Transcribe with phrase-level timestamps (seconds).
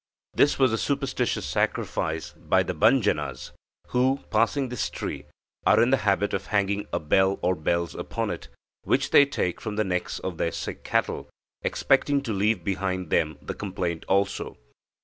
[0.33, 3.51] This was a superstitious sacrifice by the Bandjanahs,
[3.89, 5.25] who, passing this tree,
[5.63, 8.47] are in the habit of hanging a bell or bells upon it,
[8.81, 11.29] which they take from the necks of their sick cattle,
[11.61, 14.57] expecting to leave behind them the complaint also.